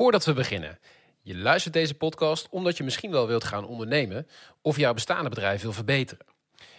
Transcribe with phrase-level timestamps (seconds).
[0.00, 0.78] Voordat we beginnen.
[1.22, 4.26] Je luistert deze podcast omdat je misschien wel wilt gaan ondernemen
[4.62, 6.26] of jouw bestaande bedrijf wil verbeteren.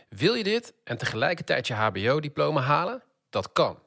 [0.10, 3.04] Wil je dit en tegelijkertijd je HBO-diploma halen?
[3.30, 3.80] Dat kan.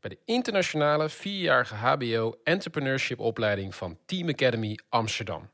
[0.00, 5.50] Bij de internationale vierjarige HBO Entrepreneurship opleiding van Team Academy Amsterdam.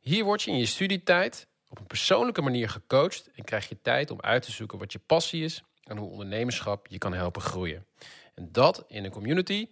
[0.00, 4.10] Hier word je in je studietijd op een persoonlijke manier gecoacht en krijg je tijd
[4.10, 7.86] om uit te zoeken wat je passie is en hoe ondernemerschap je kan helpen groeien.
[8.34, 9.68] En dat in een community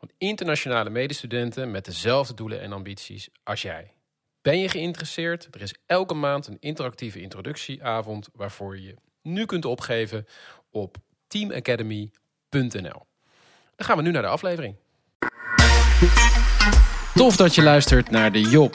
[0.00, 3.92] van internationale medestudenten met dezelfde doelen en ambities als jij.
[4.42, 5.48] Ben je geïnteresseerd?
[5.50, 10.26] Er is elke maand een interactieve introductieavond waarvoor je nu kunt opgeven
[10.70, 10.96] op
[11.26, 13.06] teamacademy.nl.
[13.76, 14.76] Dan gaan we nu naar de aflevering.
[17.14, 18.74] Tof dat je luistert naar de Job,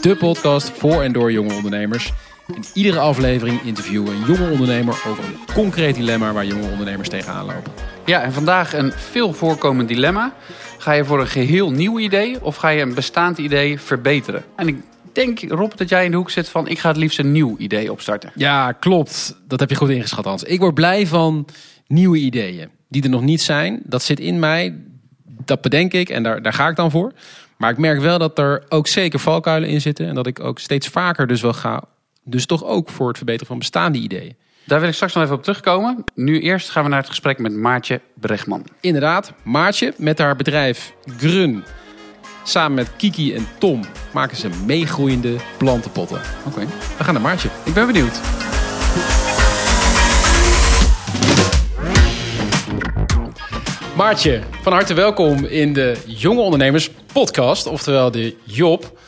[0.00, 2.12] de podcast voor en door jonge ondernemers.
[2.46, 7.08] In iedere aflevering interviewen we een jonge ondernemer over een concreet dilemma waar jonge ondernemers
[7.08, 7.72] tegenaan lopen.
[8.06, 10.34] Ja, en vandaag een veel voorkomend dilemma.
[10.78, 14.44] Ga je voor een geheel nieuw idee of ga je een bestaand idee verbeteren?
[14.56, 14.76] En ik
[15.12, 16.68] denk, Rob, dat jij in de hoek zit van...
[16.68, 18.30] ik ga het liefst een nieuw idee opstarten.
[18.34, 19.36] Ja, klopt.
[19.48, 20.42] Dat heb je goed ingeschat, Hans.
[20.42, 21.46] Ik word blij van
[21.86, 23.80] nieuwe ideeën die er nog niet zijn.
[23.84, 24.78] Dat zit in mij,
[25.44, 27.12] dat bedenk ik en daar, daar ga ik dan voor.
[27.56, 30.06] Maar ik merk wel dat er ook zeker valkuilen in zitten...
[30.06, 31.84] en dat ik ook steeds vaker dus wel ga...
[32.24, 34.36] dus toch ook voor het verbeteren van bestaande ideeën.
[34.66, 36.04] Daar wil ik straks nog even op terugkomen.
[36.14, 38.66] Nu eerst gaan we naar het gesprek met Maartje Brechtman.
[38.80, 41.64] Inderdaad, Maartje met haar bedrijf Grun.
[42.44, 46.20] Samen met Kiki en Tom maken ze meegroeiende plantenpotten.
[46.46, 46.66] Oké.
[46.98, 47.48] We gaan naar Maartje.
[47.64, 48.20] Ik ben benieuwd.
[53.96, 58.98] Maartje, van harte welkom in de Jonge Ondernemers podcast, oftewel de Job.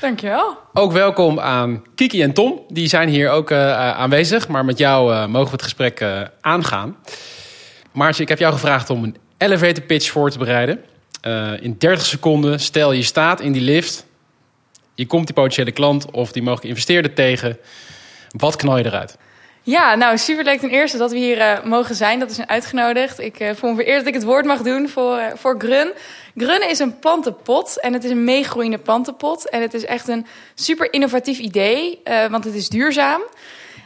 [0.00, 0.56] Dankjewel.
[0.72, 2.64] Ook welkom aan Kiki en Tom.
[2.68, 6.04] Die zijn hier ook uh, aanwezig, maar met jou uh, mogen we het gesprek
[6.40, 6.96] aangaan.
[7.92, 10.84] Maartje, ik heb jou gevraagd om een elevator pitch voor te bereiden.
[11.60, 14.06] in 30 seconden, stel je staat in die lift.
[14.94, 17.58] Je komt die potentiële klant of die mogelijke investeerder tegen.
[18.30, 19.18] Wat knal je eruit?
[19.68, 22.18] Ja, nou super leuk ten eerste dat we hier uh, mogen zijn.
[22.18, 23.18] Dat is een uitgenodigd.
[23.18, 25.92] Ik uh, voel me vereerd dat ik het woord mag doen voor, uh, voor Grun.
[26.36, 29.48] Grun is een plantenpot en het is een meegroeiende plantenpot.
[29.48, 33.20] En het is echt een super innovatief idee, want het is duurzaam.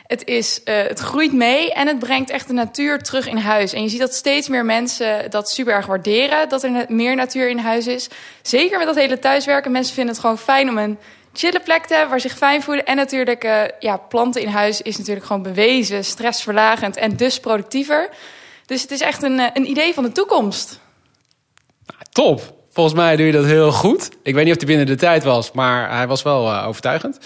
[0.07, 3.73] Het, is, het groeit mee en het brengt echt de natuur terug in huis.
[3.73, 7.49] En je ziet dat steeds meer mensen dat super erg waarderen, dat er meer natuur
[7.49, 8.09] in huis is.
[8.43, 9.73] Zeker met dat hele thuiswerken.
[9.73, 10.99] Mensen vinden het gewoon fijn om een
[11.33, 12.85] chille plek te hebben waar ze zich fijn voelen.
[12.85, 18.09] En natuurlijk, uh, ja, planten in huis is natuurlijk gewoon bewezen, stressverlagend en dus productiever.
[18.67, 20.81] Dus het is echt een, een idee van de toekomst.
[21.87, 22.61] Nou, top.
[22.73, 24.11] Volgens mij doe je dat heel goed.
[24.23, 27.19] Ik weet niet of hij binnen de tijd was, maar hij was wel uh, overtuigend.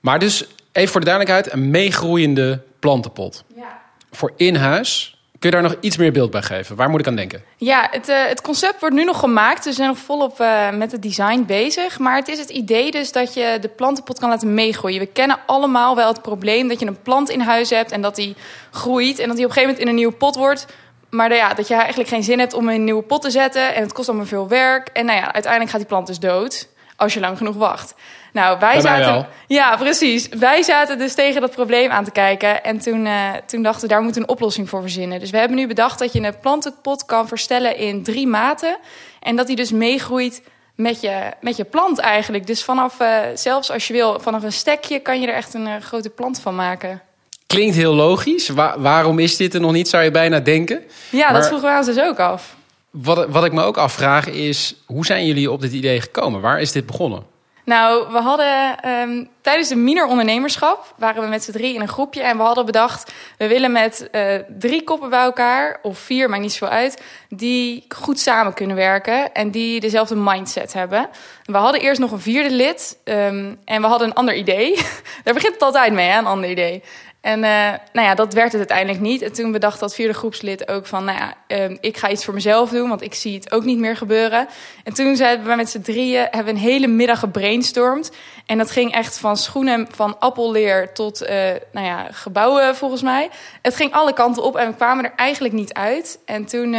[0.00, 3.44] Maar dus, even voor de duidelijkheid, een meegroeiende plantenpot.
[3.56, 3.80] Ja.
[4.10, 5.17] Voor in huis.
[5.38, 6.76] Kun je daar nog iets meer beeld bij geven?
[6.76, 7.42] Waar moet ik aan denken?
[7.56, 9.64] Ja, het, uh, het concept wordt nu nog gemaakt.
[9.64, 11.98] We zijn nog volop uh, met het design bezig.
[11.98, 15.00] Maar het is het idee dus dat je de plantenpot kan laten meegroeien.
[15.00, 17.92] We kennen allemaal wel het probleem dat je een plant in huis hebt...
[17.92, 18.36] en dat die
[18.70, 20.66] groeit en dat die op een gegeven moment in een nieuwe pot wordt...
[21.10, 23.74] Maar ja, dat je eigenlijk geen zin hebt om een nieuwe pot te zetten...
[23.74, 24.88] en het kost allemaal veel werk.
[24.88, 27.94] En nou ja, uiteindelijk gaat die plant dus dood als je lang genoeg wacht.
[28.32, 29.28] Nou, wij Bij zaten.
[29.46, 30.28] Ja, precies.
[30.28, 32.64] Wij zaten dus tegen dat probleem aan te kijken.
[32.64, 35.20] En toen, uh, toen dachten we, daar moeten we een oplossing voor verzinnen.
[35.20, 38.76] Dus we hebben nu bedacht dat je een plantenpot kan verstellen in drie maten.
[39.20, 40.42] En dat die dus meegroeit
[40.74, 42.46] met je, met je plant eigenlijk.
[42.46, 45.66] Dus vanaf, uh, zelfs als je wil, vanaf een stekje kan je er echt een
[45.66, 47.02] uh, grote plant van maken.
[47.46, 48.48] Klinkt heel logisch.
[48.48, 50.82] Wa waarom is dit er nog niet, zou je bijna denken.
[51.10, 52.56] Ja, Maar- dat vroegen we ons dus ook af.
[52.90, 56.40] Wat, wat ik me ook afvraag is, hoe zijn jullie op dit idee gekomen?
[56.40, 57.36] Waar is dit begonnen?
[57.68, 61.88] Nou, we hadden ehm, tijdens de Miner Ondernemerschap waren we met z'n drie in een
[61.88, 66.28] groepje en we hadden bedacht, we willen met eh, drie koppen bij elkaar, of vier,
[66.28, 71.08] maakt niet zoveel uit, die goed samen kunnen werken en die dezelfde mindset hebben.
[71.44, 74.74] We hadden eerst nog een vierde lid ehm, en we hadden een ander idee.
[75.24, 76.82] Daar begint het altijd mee, hè, een ander idee.
[77.20, 79.22] En uh, nou ja, dat werd het uiteindelijk niet.
[79.22, 81.04] En toen bedacht dat vierde groepslid ook van...
[81.04, 81.34] nou ja,
[81.68, 84.48] uh, ik ga iets voor mezelf doen, want ik zie het ook niet meer gebeuren.
[84.84, 86.26] En toen zijn we met z'n drieën...
[86.30, 88.10] hebben een hele middag gebrainstormd.
[88.46, 91.28] En dat ging echt van schoenen van appelleer tot uh,
[91.72, 93.30] nou ja, gebouwen volgens mij.
[93.62, 96.18] Het ging alle kanten op en we kwamen er eigenlijk niet uit.
[96.24, 96.72] En toen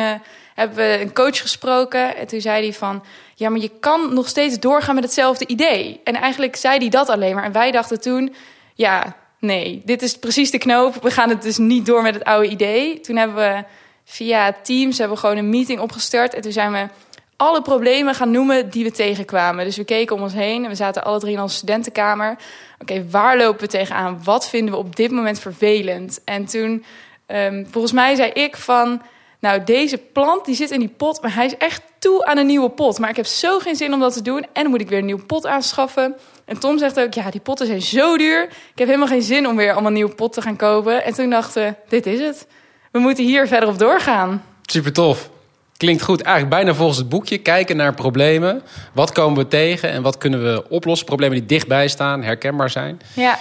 [0.56, 2.16] hebben we een coach gesproken.
[2.16, 3.04] En toen zei hij van...
[3.36, 6.02] ja, maar je kan nog steeds doorgaan met hetzelfde idee.
[6.04, 7.44] En eigenlijk zei hij dat alleen maar.
[7.44, 8.36] En wij dachten toen...
[8.74, 11.02] ja nee, dit is precies de knoop.
[11.02, 13.00] We gaan het dus niet door met het oude idee.
[13.00, 13.64] Toen hebben we
[14.06, 16.34] via Teams hebben we gewoon een meeting opgestart.
[16.34, 16.88] En toen zijn we
[17.36, 19.66] alle problemen gaan noemen die we tegenkwamen.
[19.66, 22.38] Dus we keken om ons heen en we zaten alle drie in onze studentenkamer.
[22.80, 24.24] Oké, waar lopen we tegenaan?
[24.24, 26.22] Wat vinden we op dit moment vervelend?
[26.24, 26.86] En toen,
[27.28, 29.02] um, volgens mij zei ik van...
[29.42, 32.46] Nou, deze plant die zit in die pot, maar hij is echt toe aan een
[32.46, 33.00] nieuwe pot.
[33.00, 34.44] Maar ik heb zo geen zin om dat te doen.
[34.54, 36.16] En dan moet ik weer een nieuwe pot aanschaffen.
[36.50, 38.44] En Tom zegt ook, ja, die potten zijn zo duur.
[38.44, 41.04] Ik heb helemaal geen zin om weer allemaal nieuwe potten te gaan kopen.
[41.04, 42.48] En toen dachten we, dit is het.
[42.92, 44.44] We moeten hier verder op doorgaan.
[44.66, 45.30] Super tof.
[45.78, 46.22] Klinkt goed.
[46.22, 47.38] Eigenlijk bijna volgens het boekje.
[47.38, 48.62] Kijken naar problemen.
[48.94, 51.06] Wat komen we tegen en wat kunnen we oplossen?
[51.08, 53.02] Problemen die dichtbij staan, herkenbaar zijn.
[53.16, 53.38] Ja,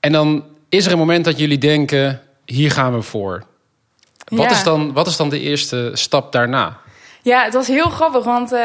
[0.00, 3.42] En dan is er een moment dat jullie denken, hier gaan we voor.
[4.28, 4.50] Wat, Ja.
[4.50, 6.76] is, dan, wat is dan de eerste stap daarna?
[7.22, 8.60] Ja, het was heel grappig, want eh,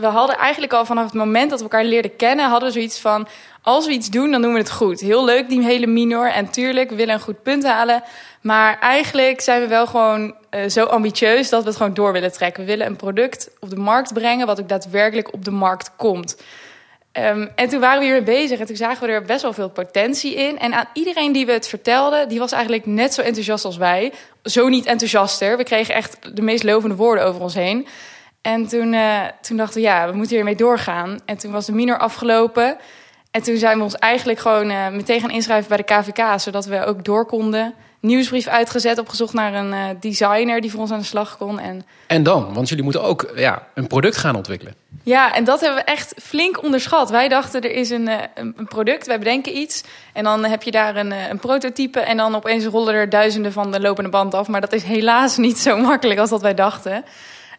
[0.00, 3.00] we hadden eigenlijk al vanaf het moment dat we elkaar leerden kennen, hadden we zoiets
[3.00, 3.28] van,
[3.62, 5.00] als we iets doen, dan doen we het goed.
[5.00, 6.30] Heel leuk, die hele minor.
[6.30, 8.02] En tuurlijk, we willen een goed punt halen.
[8.40, 12.32] Maar eigenlijk zijn we wel gewoon eh, zo ambitieus dat we het gewoon door willen
[12.32, 12.62] trekken.
[12.62, 16.36] We willen een product op de markt brengen, wat ook daadwerkelijk op de markt komt.
[17.12, 19.70] Ehm, en toen waren we hiermee bezig en toen zagen we er best wel veel
[19.70, 20.58] potentie in.
[20.58, 24.12] En aan iedereen die we het vertelden, die was eigenlijk net zo enthousiast als wij.
[24.42, 25.56] Zo niet enthousiaster.
[25.56, 27.86] We kregen echt de meest lovende woorden over ons heen.
[28.46, 31.18] En toen, eh, toen dachten we, ja, we moeten hiermee doorgaan.
[31.24, 32.76] En toen was de minor afgelopen.
[33.30, 36.66] En toen zijn we ons eigenlijk gewoon eh, meteen gaan inschrijven bij de KVK, zodat
[36.66, 37.74] we ook door konden.
[38.00, 41.58] Nieuwsbrief uitgezet, opgezocht naar een eh, designer die voor ons aan de slag kon.
[41.58, 42.54] En En dan?
[42.54, 44.74] Want jullie moeten ook ja, een product gaan ontwikkelen.
[45.02, 47.10] ja, en dat hebben we echt flink onderschat.
[47.10, 49.84] Wij dachten er is een, een product, wij bedenken iets.
[50.12, 52.00] En dan heb je daar een, een prototype.
[52.00, 54.48] En dan opeens rollen er duizenden van de lopende band af.
[54.48, 57.04] Maar dat is helaas niet zo makkelijk als dat wij dachten.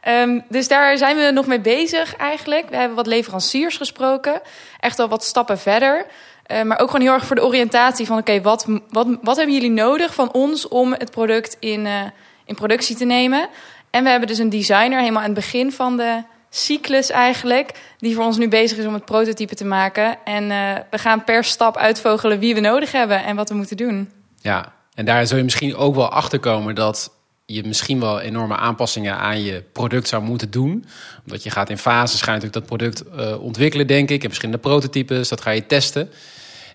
[0.08, 2.70] Ehm, dus daar zijn we nog mee bezig eigenlijk.
[2.70, 4.42] We hebben wat leveranciers gesproken.
[4.80, 6.06] Echt al wat stappen verder.
[6.44, 8.18] Eh, maar ook gewoon heel erg voor de oriëntatie van...
[8.18, 12.02] oké, wat, wat, wat hebben jullie nodig van ons om het product in, eh,
[12.46, 13.50] in productie te nemen?
[13.90, 17.72] En we hebben dus een designer helemaal aan het begin van de cyclus eigenlijk...
[17.98, 20.18] die voor ons nu bezig is om het prototype te maken.
[20.24, 23.78] En eh, we gaan per stap uitvogelen wie we nodig hebben en wat we moeten
[23.78, 24.12] doen.
[24.42, 27.17] Ja, en daar zul je misschien ook wel achter komen dat
[27.50, 30.86] je misschien wel enorme aanpassingen aan je product zou moeten doen.
[31.26, 34.22] Omdat je gaat in fases, natuurlijk dat product eh, ontwikkelen, denk ik.
[34.22, 36.10] En verschillende prototypes, dat ga je testen.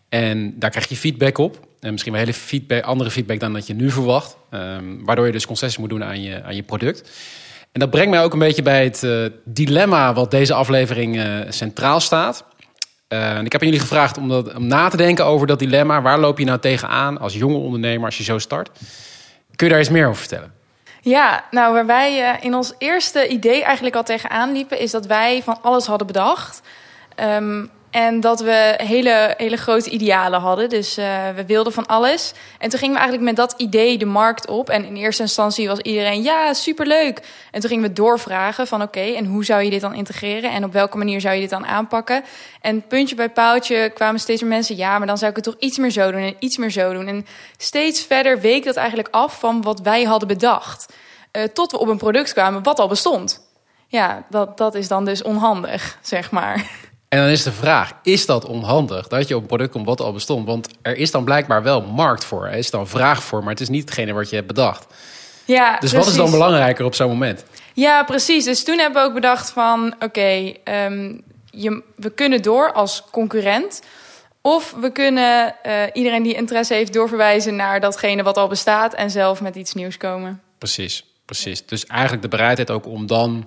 [0.09, 1.67] En daar krijg je feedback op.
[1.81, 4.37] En misschien wel hele feedback, andere feedback dan dat je nu verwacht.
[4.51, 7.11] Ehm, waardoor je dus concessies moet doen aan je, aan je product.
[7.73, 11.39] En dat brengt mij ook een beetje bij het eh, dilemma wat deze aflevering eh,
[11.49, 12.45] centraal staat.
[13.09, 16.03] En ik heb jullie gevraagd om, om na te denken over dat dilemma.
[16.03, 18.71] Waar loop je nou tegenaan als jonge ondernemer als je zo start?
[19.57, 20.61] Kun je daar eens meer over vertellen?
[21.05, 24.79] Ja, nou waar wij eh, in ons eerste idee eigenlijk al tegenaan liepen...
[24.79, 26.63] is dat wij van alles hadden bedacht.
[27.15, 30.69] Ehm, en dat we hele, hele grote idealen hadden.
[30.69, 32.33] Dus eh, we wilden van alles.
[32.59, 34.71] En toen gingen we eigenlijk met dat idee de markt op.
[34.71, 37.23] En in eerste instantie was iedereen, ja, superleuk.
[37.51, 40.51] En toen gingen we doorvragen van, oké, en hoe zou je dit dan integreren?
[40.51, 42.25] En op welke manier zou je dit dan aanpakken?
[42.61, 44.77] En puntje bij paaltje kwamen steeds meer mensen...
[44.77, 46.93] ja, maar dan zou ik het toch iets meer zo doen en iets meer zo
[46.93, 47.07] doen.
[47.07, 50.93] En steeds verder week dat eigenlijk af van wat wij hadden bedacht.
[51.31, 53.51] Eh, tot we op een product kwamen wat al bestond.
[53.87, 56.71] Ja, dat, dat is dan dus onhandig, zeg maar.
[57.13, 60.01] En dan is de vraag, is dat onhandig dat je op een product komt wat
[60.01, 60.47] al bestond?
[60.47, 63.61] Want er is dan blijkbaar wel markt voor, er is dan vraag voor, maar het
[63.61, 64.87] is niet hetgene wat je hebt bedacht.
[65.45, 67.45] Ja, Dus wat is dan belangrijker op zo'n moment?
[67.75, 68.45] Ja, precies.
[68.45, 69.95] Dus toen hebben we ook bedacht van...
[70.01, 71.19] oké, ehm,
[71.97, 73.83] we kunnen door als concurrent...
[74.41, 77.57] of we kunnen eh, iedereen die interesse heeft doorverwijzen...
[77.57, 80.41] naar datgene wat al bestaat en zelf met iets nieuws komen.
[80.59, 81.67] Precies, precies.
[81.67, 83.47] Dus eigenlijk de bereidheid ook om dan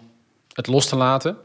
[0.54, 1.38] het los te laten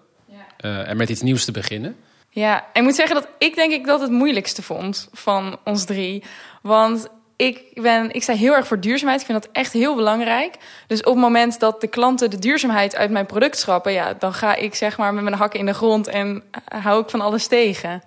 [0.56, 1.96] eh, en met iets nieuws te beginnen.
[2.30, 6.22] Ja, ik moet zeggen dat ik denk ik dat het moeilijkste vond van ons drie.
[6.62, 9.20] Want ik, ben, ik sta heel erg voor duurzaamheid.
[9.20, 10.54] Ik vind dat echt heel belangrijk.
[10.86, 13.92] Dus op het moment dat de klanten de duurzaamheid uit mijn product schrappen...
[13.92, 17.10] Ja, dan ga ik zeg maar met mijn hakken in de grond en hou ik
[17.10, 18.02] van alles tegen.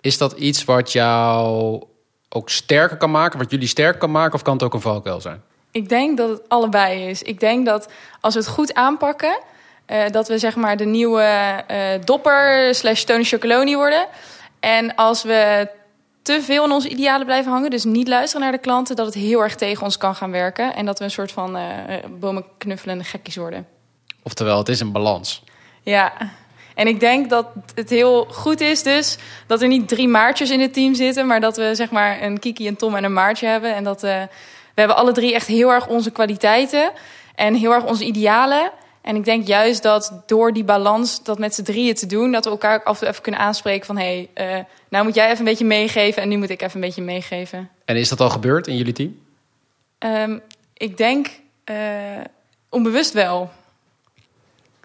[0.00, 1.82] Is dat iets wat jou
[2.28, 5.20] ook sterker kan maken, wat jullie sterker kan maken, of kan het ook een valkuil
[5.20, 5.42] zijn?
[5.70, 7.22] Ik denk dat het allebei is.
[7.22, 7.88] Ik denk dat
[8.20, 9.38] als we het goed aanpakken...
[9.86, 11.22] eh, dat we zeg maar de nieuwe
[11.66, 14.06] eh, dopper slash Tony Chocoloni worden.
[14.60, 15.68] En als we
[16.22, 17.70] te veel in onze idealen blijven hangen...
[17.70, 18.96] dus niet luisteren naar de klanten...
[18.96, 20.74] dat het heel erg tegen ons kan gaan werken.
[20.74, 21.64] En dat we een soort van eh
[22.20, 23.66] bomen knuffelende gekkies worden.
[24.22, 25.42] Oftewel, het is een balans.
[25.82, 26.12] Ja,
[26.74, 29.18] en ik denk dat het heel goed is dus...
[29.46, 31.26] dat er niet drie maartjes in het team zitten...
[31.26, 33.74] maar dat we zeg maar een Kiki, een Tom en een Maartje hebben.
[33.74, 34.28] En dat we
[34.74, 36.90] hebben alle drie echt heel erg onze kwaliteiten...
[37.34, 38.72] en heel erg onze idealen...
[39.02, 42.32] En ik denk juist dat door die balans, dat met z'n drieën te doen...
[42.32, 43.96] dat we elkaar ook af en toe even kunnen aanspreken van...
[43.96, 46.74] hé, hey, eh, nou moet jij even een beetje meegeven en nu moet ik even
[46.74, 47.70] een beetje meegeven.
[47.84, 49.18] En is dat al gebeurd in jullie team?
[49.98, 50.38] Ehm,
[50.74, 51.30] ik denk
[51.64, 51.76] eh,
[52.68, 53.50] onbewust wel.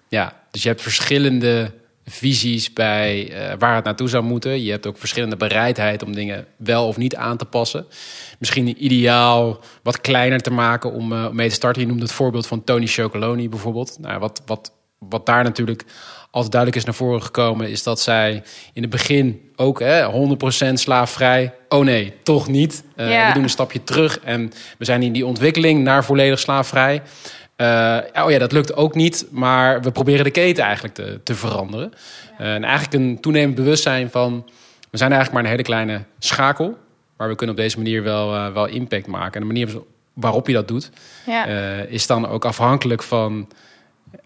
[0.08, 1.72] Ja, dus je hebt verschillende
[2.08, 4.62] visies bij eh, waar het naartoe zou moeten.
[4.62, 7.86] Je hebt ook verschillende bereidheid om dingen wel of niet aan te passen.
[8.38, 11.82] Misschien ideaal wat kleiner te maken om uh, mee te starten.
[11.82, 13.96] Je noemde het voorbeeld van Tony Chocoloni bijvoorbeeld.
[14.00, 15.84] Nou, wat, wat, wat daar natuurlijk
[16.30, 20.10] altijd duidelijk is naar voren gekomen, is dat zij in het begin ook hè,
[20.70, 21.54] 100% slaafvrij.
[21.68, 22.84] Oh nee, toch niet.
[22.96, 23.28] Uh, Ja.
[23.28, 27.02] We doen een stapje terug en we zijn in die ontwikkeling naar volledig slaafvrij.
[27.58, 31.34] Eh, oh ja, dat lukt ook niet, maar we proberen de keten eigenlijk te, te
[31.34, 31.92] veranderen.
[32.38, 34.44] Eh, en eigenlijk een toenemend bewustzijn van...
[34.90, 36.78] we zijn eigenlijk maar een hele kleine schakel...
[37.16, 39.32] maar we kunnen op deze manier wel, eh, wel impact maken.
[39.32, 40.90] En de manier waarop je dat doet...
[41.88, 43.48] Is dan ook afhankelijk van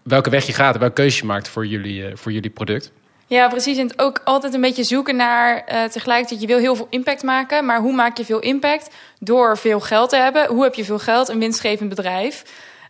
[0.03, 0.73] welke weg je gaat...
[0.73, 2.91] en welke keuze je maakt voor jullie, voor jullie product.
[3.27, 3.77] Ja, precies.
[3.77, 7.23] En het ook altijd een beetje zoeken naar eh, tegelijkertijd, je wil heel veel impact
[7.23, 8.89] maken, maar hoe maak je veel impact?
[9.19, 10.47] Door veel geld te hebben.
[10.47, 11.29] Hoe heb je veel geld?
[11.29, 12.43] Een winstgevend bedrijf.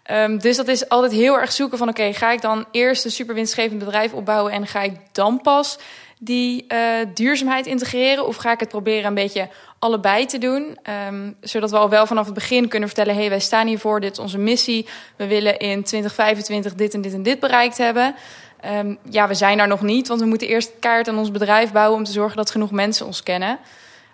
[0.04, 3.12] Ehm, dus dat is altijd heel erg zoeken van, oké, ga ik dan eerst een
[3.12, 5.78] super winstgevend bedrijf opbouwen en ga ik dan pas
[6.20, 6.80] die eh,
[7.14, 8.28] duurzaamheid integreren?
[8.28, 10.78] Of ga ik het proberen een beetje allebei te doen?
[10.84, 14.12] Ehm, zodat we al wel vanaf het begin kunnen vertellen, hey, wij staan hiervoor, dit
[14.12, 14.88] is onze missie.
[15.16, 18.16] We willen in 2025 dit en dit en dit bereikt hebben.
[18.60, 21.72] Ehm, ja, we zijn daar nog niet, want we moeten eerst kaart aan ons bedrijf
[21.72, 23.60] bouwen om te zorgen dat genoeg mensen ons kennen.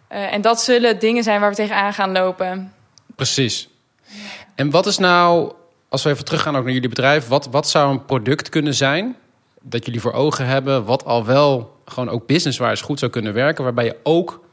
[0.08, 2.74] Eh, en dat zullen dingen zijn waar we tegenaan gaan lopen.
[3.16, 3.70] Precies.
[4.56, 5.52] En wat is nou,
[5.90, 7.28] als we even teruggaan ook naar jullie bedrijf...
[7.28, 9.16] wat, wat zou een product kunnen zijn
[9.62, 10.86] dat jullie voor ogen hebben...
[10.86, 13.64] wat al wel gewoon ook business-wise goed zou kunnen werken...
[13.64, 14.44] waarbij je ook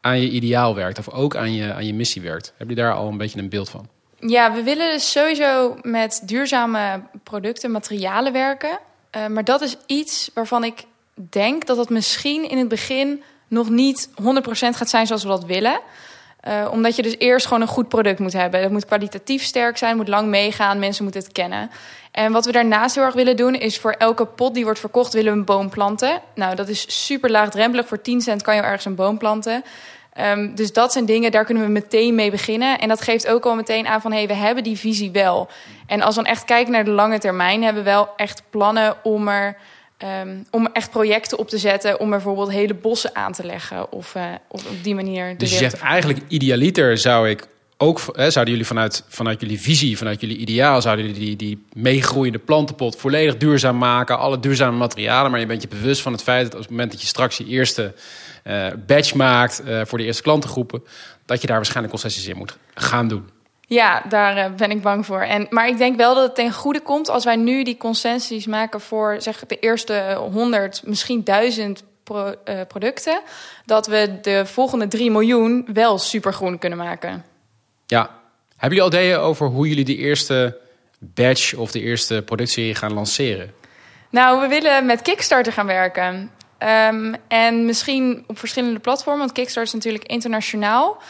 [0.00, 2.46] aan je ideaal werkt of ook aan je, aan je missie werkt?
[2.56, 3.88] Hebben jullie daar al een beetje een beeld van?
[4.18, 8.78] Ja, we willen dus sowieso met duurzame producten, materialen werken.
[9.10, 13.68] Eh, maar dat is iets waarvan ik denk dat het misschien in het begin nog
[13.68, 15.80] niet 100% gaat zijn zoals we dat willen.
[16.44, 18.60] Eh, omdat je dus eerst gewoon een goed product moet hebben.
[18.60, 21.70] Het moet kwalitatief sterk zijn, moet lang meegaan, mensen moeten het kennen.
[22.10, 25.12] En wat we daarnaast heel erg willen doen, is voor elke pot die wordt verkocht,
[25.12, 26.20] willen we een boom planten.
[26.34, 27.86] Nou, dat is super laagdrempelig.
[27.86, 29.64] Voor 10 cent kan je ergens een boom planten.
[30.20, 32.78] Um, dus dat zijn dingen, daar kunnen we meteen mee beginnen.
[32.78, 35.48] En dat geeft ook al meteen aan van, hé, hey, we hebben die visie wel.
[35.86, 38.96] En als we dan echt kijken naar de lange termijn, hebben we wel echt plannen
[39.02, 39.56] om er...
[39.98, 43.92] Um, om echt projecten op te zetten, om bijvoorbeeld hele bossen aan te leggen.
[43.92, 45.38] Of, uh, of op die manier.
[45.38, 47.46] Dus je zegt eigenlijk idealiter zou ik
[47.76, 51.64] ook, hè, zouden jullie vanuit, vanuit jullie visie, vanuit jullie ideaal, zouden jullie die, die
[51.72, 56.22] meegroeiende plantenpot volledig duurzaam maken, alle duurzame materialen, maar je bent je bewust van het
[56.22, 57.94] feit dat op het moment dat je straks je eerste
[58.42, 60.82] eh batch maakt eh, voor de eerste klantengroepen,
[61.26, 63.28] dat je daar waarschijnlijk concessies in moet gaan doen.
[63.66, 65.20] Ja, daar eh, ben ik bang voor.
[65.20, 68.46] En, maar ik denk wel dat het ten goede komt als wij nu die concessies
[68.46, 73.20] maken voor zeg, de eerste 100, misschien 1000 pro- eh, producten.
[73.64, 77.24] Dat we de volgende 3 miljoen wel supergroen kunnen maken.
[77.86, 78.10] Ja.
[78.56, 80.58] Hebben jullie al ideeën over hoe jullie de eerste
[80.98, 83.54] batch of de eerste productserie gaan lanceren?
[84.10, 86.30] Nou, we willen met Kickstarter gaan werken.
[86.58, 91.02] Ehm, en misschien op verschillende platformen, want Kickstarter is natuurlijk internationaal.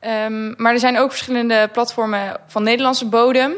[0.00, 3.52] Ehm, maar er zijn ook verschillende platformen van Nederlandse bodem.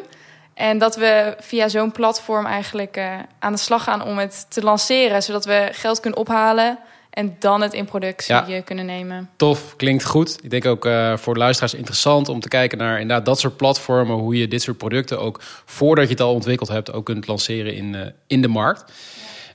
[0.54, 4.62] En dat we via zo'n platform eigenlijk eh, aan de slag gaan om het te
[4.62, 5.22] lanceren.
[5.22, 6.78] Zodat we geld kunnen ophalen
[7.10, 8.48] en dan het in productie Ja.
[8.48, 9.30] eh, kunnen nemen.
[9.36, 10.38] Tof, klinkt goed.
[10.42, 13.56] Ik denk ook eh, voor de luisteraars interessant om te kijken naar inderdaad dat soort
[13.56, 14.16] platformen.
[14.16, 17.74] Hoe je dit soort producten ook voordat je het al ontwikkeld hebt, ook kunt lanceren
[17.74, 18.92] in, in de markt.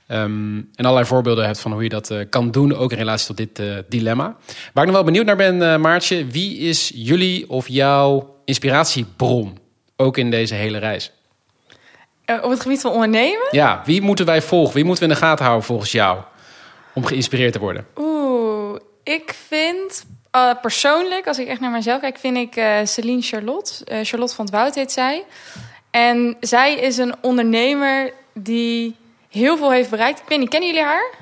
[0.06, 3.26] Ehm, en allerlei voorbeelden hebt van hoe je dat eh, kan doen, ook in relatie
[3.26, 4.36] tot dit eh, dilemma.
[4.72, 9.58] Waar ik nog wel benieuwd naar ben, eh, Maartje, wie is jullie of jouw inspiratiebron?
[9.96, 11.12] Ook in deze hele reis.
[12.42, 13.48] Op het gebied van ondernemen?
[13.50, 14.74] Ja, wie moeten wij volgen?
[14.74, 16.18] Wie moeten we in de gaten houden volgens jou?
[16.94, 17.86] Om geïnspireerd te worden.
[17.96, 20.04] Oeh, ik vind
[20.60, 23.72] persoonlijk, als ik echt naar mezelf kijk, vind ik Celine Charlotte.
[24.02, 25.24] Charlotte van het Woud heet zij.
[25.90, 28.96] En zij is een ondernemer die
[29.30, 30.18] heel veel heeft bereikt.
[30.20, 31.14] Ik weet niet, kennen jullie haar?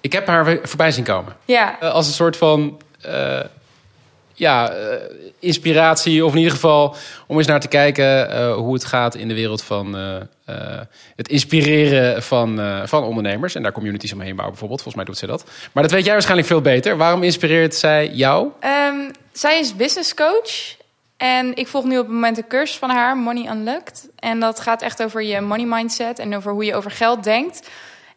[0.00, 1.36] Ik heb haar voorbij zien komen.
[1.44, 3.40] Ja, Eh, als een soort van eh,
[4.34, 4.96] ja, eh,
[5.38, 9.34] inspiratie, of in ieder geval om eens naar te kijken hoe het gaat in de
[9.34, 9.94] wereld van
[11.16, 14.82] het inspireren van, van ondernemers en daar communities omheen bouwen, bijvoorbeeld.
[14.82, 15.50] Volgens mij doet ze dat.
[15.72, 16.96] Maar dat weet jij waarschijnlijk veel beter.
[16.96, 18.48] Waarom inspireert zij jou?
[18.60, 20.76] Ehm, zij is business coach.
[21.16, 24.08] En ik volg nu op het moment een cursus van haar, Money Unlocked.
[24.18, 27.70] En dat gaat echt over je money mindset en over hoe je over geld denkt.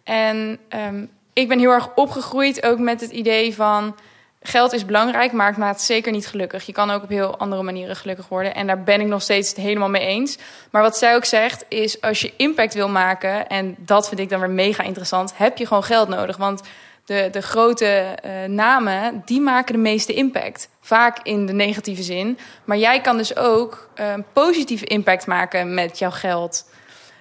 [0.03, 3.95] En ehm, ik ben heel erg opgegroeid ook met het idee van...
[4.41, 6.65] geld is belangrijk, maar het maakt zeker niet gelukkig.
[6.65, 8.55] Je kan ook op heel andere manieren gelukkig worden.
[8.55, 10.37] En daar ben ik nog steeds het helemaal mee eens.
[10.71, 13.47] Maar wat zij ook zegt, is als je impact wil maken...
[13.47, 15.37] en dat vind ik dan weer mega interessant...
[15.37, 16.61] heb je gewoon geld nodig, want
[17.07, 20.69] de, de grote eh, namen, die maken de meeste impact.
[20.81, 22.37] Vaak in de negatieve zin.
[22.63, 26.69] Maar jij kan dus ook eh, positieve impact maken met jouw geld.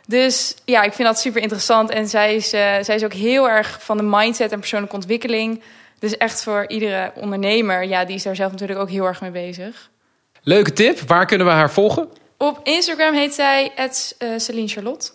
[0.06, 1.90] Dus ja, ik vind dat super interessant.
[1.90, 5.62] En zij is, uh, zij is ook heel erg van de mindset en persoonlijke ontwikkeling.
[5.98, 9.30] Dus echt voor iedere ondernemer, ja, die is daar zelf natuurlijk ook heel erg mee
[9.30, 9.90] bezig.
[10.42, 10.98] Leuke tip.
[11.00, 12.08] Waar kunnen we haar volgen?
[12.36, 13.72] Op Instagram heet zij
[14.36, 15.10] Celine Charlotte.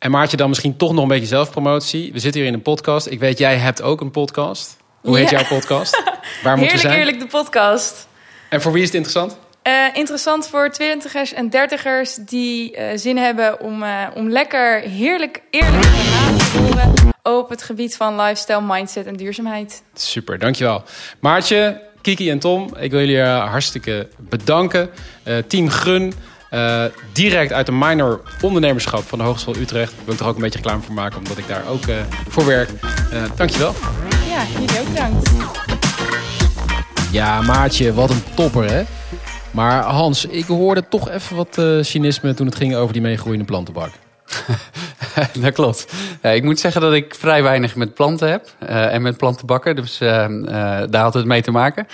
[0.00, 2.12] En Maartje, dan misschien toch nog een beetje zelfpromotie.
[2.12, 3.06] We zitten hier in een podcast.
[3.06, 4.76] Ik weet, jij hebt ook een podcast.
[5.00, 6.02] Hoe heet jouw podcast?
[6.42, 6.94] Waar moet Heerlijk, zijn?
[6.94, 8.08] Heerlijk, de podcast.
[8.48, 9.38] En voor wie is het interessant?
[9.62, 15.42] Uh, interessant voor twintigers en dertigers die uh, zin hebben om, uh, om lekker heerlijk
[15.50, 16.92] eerlijk te horen
[17.22, 19.82] op het gebied van lifestyle, mindset en duurzaamheid.
[19.94, 20.82] Super, dankjewel.
[21.18, 24.90] Maartje, Kiki en Tom, ik wil jullie hartstikke bedanken.
[25.46, 25.70] team
[26.50, 29.92] Grun, direct uit de minor ondernemerschap van de Hogeschool Utrecht.
[29.92, 31.84] Ik wil er ook een beetje reclame voor maken, omdat ik daar ook
[32.28, 32.70] voor werk.
[33.36, 33.74] dankjewel.
[34.28, 35.30] Ja, jullie ook bedankt.
[37.12, 38.82] Ja, Maartje, wat een topper hè.
[39.50, 43.44] Maar Hans, ik hoorde toch even wat uh, cynisme toen het ging over die meegroeiende
[43.44, 43.90] plantenbak.
[45.42, 45.92] dat klopt.
[46.22, 49.76] ik moet zeggen dat ik vrij weinig met planten heb uh, en met plantenbakken.
[49.76, 50.26] Dus uh,
[50.90, 51.86] daar had het mee te maken.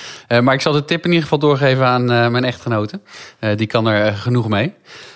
[0.42, 3.00] maar ik zal de tip in ieder geval doorgeven aan mijn echtgenote.
[3.56, 4.75] die kan er genoeg mee.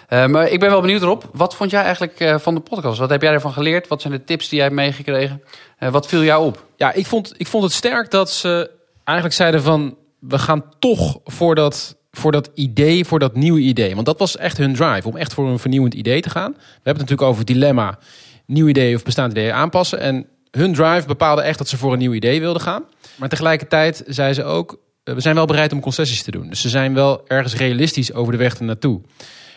[0.09, 1.31] maar ik ben wel benieuwd erop.
[1.33, 2.99] Wat vond jij eigenlijk van de podcast?
[2.99, 3.89] Wat heb jij ervan geleerd?
[3.89, 5.43] Wat zijn de tips die jij hebt meegekregen?
[5.91, 6.65] wat viel jou op?
[6.77, 8.71] Ja, ik vond, ik vond het sterk dat ze
[9.05, 9.97] eigenlijk zeiden van...
[10.19, 13.95] we gaan toch voor dat voor dat idee, voor dat nieuwe idee.
[13.95, 16.53] Want dat was echt hun drive, om echt voor een vernieuwend idee te gaan.
[16.53, 17.99] We hebben het natuurlijk over dilemma,
[18.47, 20.01] nieuw idee of bestaand idee aanpassen.
[20.01, 22.85] En hun drive bepaalde echt dat ze voor een nieuw idee wilden gaan.
[23.17, 26.49] Maar tegelijkertijd zei ze ook, eh, we zijn wel bereid om concessies te doen.
[26.49, 29.01] Dus ze zijn wel ergens realistisch over de weg ernaartoe.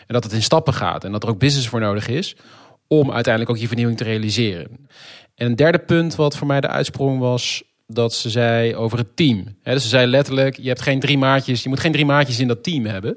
[0.06, 2.36] En dat het in stappen gaat en dat er ook business voor nodig is
[2.88, 4.86] om uiteindelijk ook die vernieuwing te realiseren.
[5.34, 7.62] En een derde punt wat voor mij de uitsprong was,
[7.94, 9.56] dat ze zei over het team.
[9.62, 12.48] dus ze zei letterlijk, je hebt geen drie maatjes, je moet geen drie maatjes in
[12.48, 13.16] dat team hebben.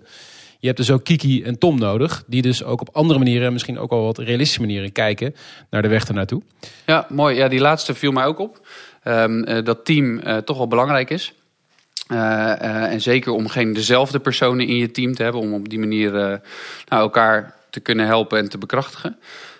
[0.60, 3.80] Je hebt dus ook Kiki en Tom nodig, die dus ook op andere manieren, misschien
[3.80, 5.36] ook al wat realistische manieren, kijken
[5.70, 6.42] naar de weg ernaartoe.
[6.86, 7.36] Ja, mooi.
[7.36, 8.68] Ja, die laatste viel mij ook op.
[9.04, 11.34] Um, dat team uh, toch wel belangrijk is.
[12.12, 15.80] Uh, en zeker om geen dezelfde personen in je team te hebben, om op die
[15.80, 16.42] manier nou,
[17.02, 19.18] elkaar te kunnen helpen en te bekrachtigen.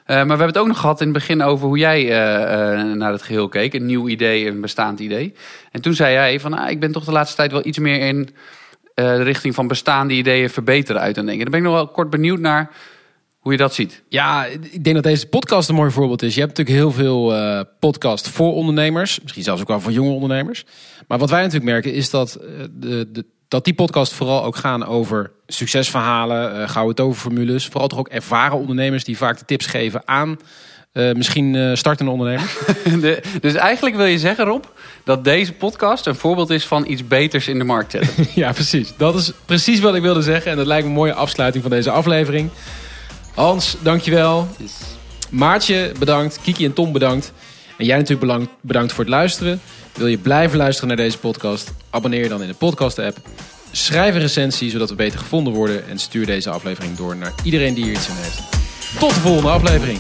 [0.08, 2.94] Eh, maar we hebben het ook nog gehad in het begin over hoe jij uh,
[2.94, 3.74] naar het geheel keek.
[3.74, 5.34] Een nieuw idee, een bestaand idee.
[5.72, 8.00] En toen zei jij van, ah, ik ben toch de laatste tijd wel iets meer
[8.00, 8.30] in
[8.94, 11.44] de richting van bestaande ideeën verbeteren uit aan denken.
[11.44, 12.72] Daar ben ik nog wel kort benieuwd naar
[13.40, 14.04] hoe je dat ziet.
[14.10, 16.34] Ja, ik denk dat deze podcast een mooi voorbeeld is.
[16.34, 19.22] Je hebt natuurlijk heel veel uh, podcast voor ondernemers.
[19.22, 20.66] Misschien zelfs ook wel voor jonge ondernemers.
[21.08, 22.40] Maar wat wij natuurlijk merken is dat
[22.72, 27.66] de, de dat die podcast vooral ook gaan over succesverhalen, uh, gouden toverformules.
[27.66, 30.38] Vooral toch ook ervaren ondernemers die vaak de tips geven aan
[30.98, 32.54] uh, misschien uh, startende ondernemers.
[33.02, 34.64] De, dus eigenlijk wil je zeggen, Rob,
[35.04, 38.28] dat deze podcast een voorbeeld is van iets beters in de markt zetten.
[38.42, 38.94] ja, precies.
[38.98, 40.52] Dat is precies wat ik wilde zeggen.
[40.52, 42.50] En dat lijkt me een mooie afsluiting van deze aflevering.
[43.36, 44.48] Hans, dankjewel.
[44.58, 44.72] Yes.
[45.30, 46.40] Maartje, bedankt.
[46.42, 47.34] Kiki en Tom, bedankt.
[47.78, 49.62] En jij natuurlijk bedankt voor het luisteren.
[49.94, 51.72] Wil je blijven luisteren naar deze podcast?
[51.90, 53.18] Abonneer je dan in de podcast-app.
[53.72, 55.88] Schrijf een recensie zodat we beter gevonden worden.
[55.88, 58.42] En stuur deze aflevering door naar iedereen die hier iets aan heeft.
[59.00, 60.00] Tot de volgende aflevering.